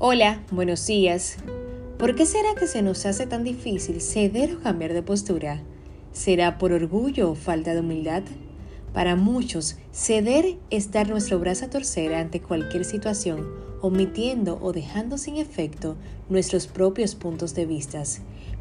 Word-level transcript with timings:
Hola, 0.00 0.44
buenos 0.52 0.86
días. 0.86 1.38
¿Por 1.98 2.14
qué 2.14 2.24
será 2.24 2.54
que 2.54 2.68
se 2.68 2.82
nos 2.82 3.04
hace 3.04 3.26
tan 3.26 3.42
difícil 3.42 4.00
ceder 4.00 4.54
o 4.54 4.60
cambiar 4.60 4.92
de 4.92 5.02
postura? 5.02 5.60
¿Será 6.12 6.56
por 6.56 6.70
orgullo 6.70 7.32
o 7.32 7.34
falta 7.34 7.74
de 7.74 7.80
humildad? 7.80 8.22
Para 8.94 9.16
muchos, 9.16 9.76
ceder 9.90 10.56
es 10.70 10.92
dar 10.92 11.08
nuestro 11.08 11.40
brazo 11.40 11.64
a 11.64 11.70
torcer 11.70 12.14
ante 12.14 12.40
cualquier 12.40 12.84
situación, 12.84 13.48
omitiendo 13.80 14.60
o 14.62 14.72
dejando 14.72 15.18
sin 15.18 15.36
efecto 15.36 15.96
nuestros 16.28 16.68
propios 16.68 17.16
puntos 17.16 17.56
de 17.56 17.66
vista. 17.66 18.04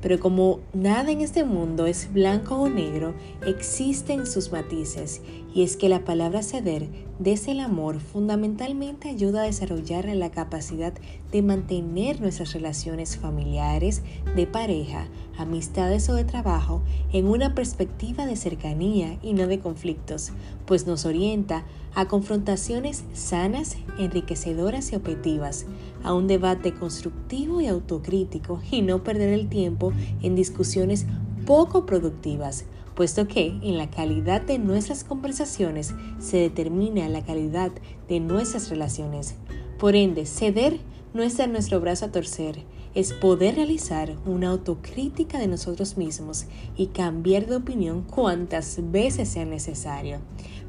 Pero 0.02 0.20
como 0.20 0.59
nada 0.73 1.11
en 1.11 1.21
este 1.21 1.43
mundo 1.43 1.86
es 1.86 2.13
blanco 2.13 2.55
o 2.55 2.70
negro, 2.70 3.13
existen 3.45 4.27
sus 4.27 4.52
matices, 4.52 5.22
y 5.53 5.63
es 5.63 5.76
que 5.76 5.89
la 5.89 6.05
palabra 6.05 6.44
ceder 6.44 6.88
desde 7.20 7.52
el 7.52 7.62
amor 7.62 7.99
fundamentalmente 7.99 9.09
ayuda 9.09 9.41
a 9.41 9.45
desarrollar 9.45 10.05
la 10.05 10.30
capacidad 10.30 10.94
de 11.31 11.41
mantener 11.41 12.22
nuestras 12.22 12.53
relaciones 12.53 13.17
familiares, 13.17 14.03
de 14.36 14.45
pareja, 14.45 15.08
amistades 15.38 16.09
o 16.09 16.14
de 16.14 16.25
trabajo 16.25 16.84
en 17.11 17.27
una 17.27 17.55
perspectiva 17.55 18.25
de 18.27 18.36
cercanía 18.36 19.17
y 19.23 19.34
no 19.34 19.48
de 19.48 19.59
conflictos, 19.59 20.31
pues 20.66 20.86
nos 20.86 21.05
orienta 21.05 21.66
a 21.95 22.08
confrontaciones 22.08 23.03
sanas, 23.14 23.77
enriquecedoras 23.98 24.91
y 24.91 24.95
objetivas, 24.95 25.66
a 26.03 26.14
un 26.14 26.27
debate 26.27 26.75
constructivo 26.75 27.61
y 27.61 27.67
autocrítico 27.67 28.61
y 28.70 28.84
no 28.84 29.03
perder 29.03 29.34
el 29.34 29.50
tiempo 29.50 29.87
en 30.22 30.36
discusiones 30.36 31.05
poco 31.46 31.86
productivas, 31.86 32.66
puesto 32.95 33.28
que 33.28 33.48
en 33.62 33.78
la 33.78 33.90
calidad 33.90 34.41
de 34.41 34.58
nuestras 34.58 35.04
conversaciones 35.04 35.94
se 36.20 36.38
determina 36.38 37.08
la 37.09 37.23
calidad 37.23 37.72
de 38.08 38.20
nuestras 38.20 38.70
relaciones. 38.70 39.36
Por 39.78 39.95
ende, 39.95 40.26
ceder 40.26 40.80
no 41.14 41.23
es 41.23 41.38
dar 41.38 41.50
nuestro 41.50 41.80
brazo 41.80 42.06
a 42.06 42.11
torcer, 42.11 42.64
es 42.95 43.14
poder 43.14 43.56
realizar 43.56 44.16
una 44.26 44.50
autocrítica 44.50 45.38
de 45.38 45.48
nosotros 45.48 45.98
mismos 45.98 46.45
y 46.76 46.88
cambiar 46.88 47.45
de 47.45 47.58
opinión 47.58 48.02
cuantas 48.02 48.80
veces 48.92 49.30
sea 49.30 49.45
necesario, 49.45 50.20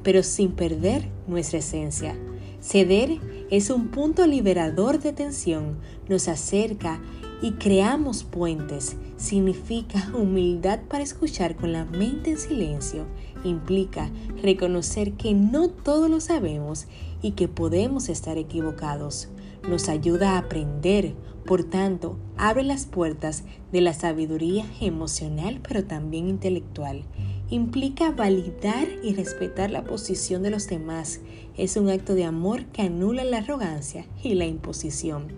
pero 0.02 0.22
sin 0.22 0.52
perder 0.52 1.08
nuestra 1.26 1.60
esencia. 1.60 2.16
Ceder 2.60 3.18
es 3.50 3.70
un 3.70 3.88
punto 3.88 4.26
liberador 4.26 5.00
de 5.00 5.14
tensión, 5.14 5.78
nos 6.08 6.28
acerca 6.28 7.00
y 7.40 7.52
creamos 7.52 8.24
puentes. 8.24 8.96
Significa 9.16 10.10
humildad 10.14 10.80
para 10.88 11.04
escuchar 11.04 11.56
con 11.56 11.72
la 11.72 11.84
mente 11.84 12.30
en 12.30 12.38
silencio. 12.38 13.06
Implica 13.44 14.10
reconocer 14.42 15.12
que 15.12 15.34
no 15.34 15.68
todo 15.68 16.08
lo 16.08 16.20
sabemos 16.20 16.86
y 17.22 17.32
que 17.32 17.48
podemos 17.48 18.08
estar 18.08 18.38
equivocados. 18.38 19.28
Nos 19.68 19.88
ayuda 19.88 20.32
a 20.32 20.38
aprender, 20.38 21.14
por 21.44 21.64
tanto, 21.64 22.16
abre 22.36 22.62
las 22.62 22.86
puertas 22.86 23.44
de 23.72 23.80
la 23.80 23.92
sabiduría 23.92 24.64
emocional 24.80 25.60
pero 25.66 25.84
también 25.84 26.28
intelectual 26.28 27.04
implica 27.50 28.10
validar 28.10 28.88
y 29.02 29.14
respetar 29.14 29.70
la 29.70 29.84
posición 29.84 30.42
de 30.42 30.50
los 30.50 30.66
demás. 30.66 31.20
Es 31.56 31.76
un 31.76 31.88
acto 31.88 32.14
de 32.14 32.24
amor 32.24 32.66
que 32.66 32.82
anula 32.82 33.24
la 33.24 33.38
arrogancia 33.38 34.06
y 34.22 34.34
la 34.34 34.44
imposición, 34.44 35.28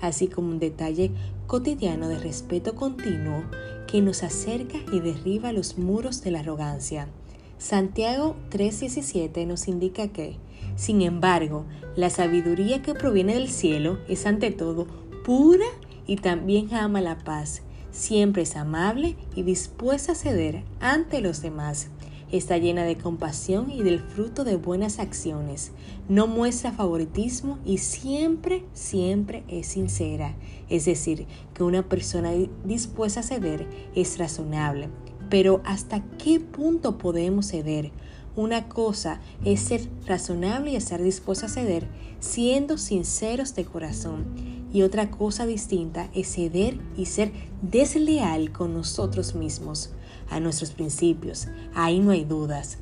así 0.00 0.26
como 0.26 0.48
un 0.48 0.58
detalle 0.58 1.12
cotidiano 1.46 2.08
de 2.08 2.18
respeto 2.18 2.74
continuo 2.74 3.44
que 3.86 4.02
nos 4.02 4.22
acerca 4.22 4.78
y 4.92 5.00
derriba 5.00 5.52
los 5.52 5.78
muros 5.78 6.22
de 6.22 6.32
la 6.32 6.40
arrogancia. 6.40 7.08
Santiago 7.58 8.36
3:17 8.50 9.46
nos 9.46 9.68
indica 9.68 10.08
que, 10.08 10.36
sin 10.76 11.02
embargo, 11.02 11.66
la 11.94 12.10
sabiduría 12.10 12.82
que 12.82 12.94
proviene 12.94 13.34
del 13.34 13.48
cielo 13.48 13.98
es 14.08 14.26
ante 14.26 14.50
todo 14.50 14.86
pura 15.24 15.66
y 16.06 16.16
también 16.16 16.74
ama 16.74 17.00
la 17.00 17.18
paz 17.18 17.62
Siempre 17.92 18.42
es 18.42 18.56
amable 18.56 19.16
y 19.34 19.42
dispuesta 19.42 20.12
a 20.12 20.14
ceder 20.14 20.62
ante 20.80 21.20
los 21.20 21.42
demás. 21.42 21.88
Está 22.30 22.58
llena 22.58 22.84
de 22.84 22.96
compasión 22.96 23.72
y 23.72 23.82
del 23.82 23.98
fruto 23.98 24.44
de 24.44 24.54
buenas 24.54 25.00
acciones. 25.00 25.72
No 26.08 26.28
muestra 26.28 26.70
favoritismo 26.70 27.58
y 27.64 27.78
siempre, 27.78 28.64
siempre 28.72 29.42
es 29.48 29.66
sincera. 29.66 30.36
Es 30.68 30.84
decir, 30.84 31.26
que 31.54 31.64
una 31.64 31.88
persona 31.88 32.30
dispuesta 32.64 33.20
a 33.20 33.24
ceder 33.24 33.66
es 33.96 34.18
razonable. 34.18 34.88
Pero 35.28 35.60
¿hasta 35.64 36.04
qué 36.18 36.38
punto 36.38 36.98
podemos 36.98 37.48
ceder? 37.48 37.90
Una 38.36 38.68
cosa 38.68 39.20
es 39.44 39.60
ser 39.60 39.88
razonable 40.06 40.70
y 40.70 40.76
estar 40.76 41.02
dispuesto 41.02 41.46
a 41.46 41.48
ceder 41.48 41.88
siendo 42.20 42.78
sinceros 42.78 43.54
de 43.54 43.64
corazón. 43.64 44.26
Y 44.72 44.82
otra 44.82 45.10
cosa 45.10 45.46
distinta 45.46 46.10
es 46.14 46.34
ceder 46.34 46.78
y 46.96 47.06
ser 47.06 47.32
desleal 47.62 48.52
con 48.52 48.74
nosotros 48.74 49.34
mismos, 49.34 49.90
a 50.28 50.40
nuestros 50.40 50.70
principios. 50.72 51.48
Ahí 51.74 51.98
no 51.98 52.12
hay 52.12 52.24
dudas. 52.24 52.78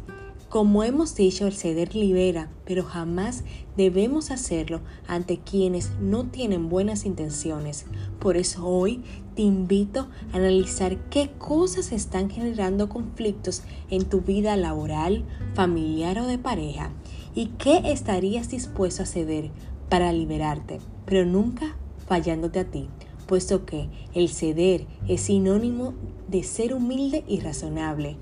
Como 0.48 0.82
hemos 0.82 1.14
dicho, 1.14 1.46
el 1.46 1.52
ceder 1.52 1.94
libera, 1.94 2.50
pero 2.64 2.82
jamás 2.82 3.44
debemos 3.76 4.30
hacerlo 4.30 4.80
ante 5.06 5.40
quienes 5.40 5.90
no 6.00 6.24
tienen 6.24 6.70
buenas 6.70 7.04
intenciones. 7.04 7.84
Por 8.18 8.38
eso 8.38 8.66
hoy 8.66 9.02
te 9.36 9.42
invito 9.42 10.08
a 10.32 10.36
analizar 10.36 10.96
qué 11.10 11.30
cosas 11.36 11.92
están 11.92 12.30
generando 12.30 12.88
conflictos 12.88 13.62
en 13.90 14.06
tu 14.06 14.22
vida 14.22 14.56
laboral, 14.56 15.26
familiar 15.54 16.18
o 16.18 16.26
de 16.26 16.38
pareja 16.38 16.92
y 17.34 17.48
qué 17.58 17.82
estarías 17.84 18.48
dispuesto 18.48 19.02
a 19.02 19.06
ceder 19.06 19.50
para 19.88 20.12
liberarte, 20.12 20.80
pero 21.04 21.24
nunca 21.24 21.76
fallándote 22.06 22.60
a 22.60 22.64
ti 22.64 22.88
puesto 23.28 23.66
que 23.66 23.90
el 24.14 24.30
ceder 24.30 24.86
es 25.06 25.20
sinónimo 25.20 25.94
de 26.26 26.42
ser 26.42 26.74
humilde 26.74 27.22
y 27.28 27.40
razonable 27.40 28.16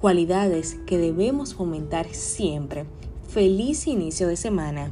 cualidades 0.00 0.78
que 0.86 0.96
debemos 0.96 1.54
fomentar 1.54 2.08
siempre. 2.08 2.86
Feliz 3.28 3.86
inicio 3.86 4.26
de 4.28 4.36
semana. 4.36 4.90